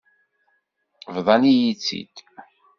[1.15, 2.15] Bḍan-iyi-tt-id.